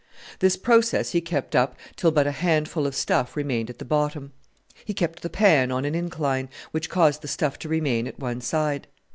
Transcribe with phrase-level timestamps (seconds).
[0.39, 4.31] This process he kept up till but a handful of stuff remained at the bottom.
[4.83, 8.41] He kept the pan on an incline, which caused the stuff to remain at one
[8.41, 8.87] side.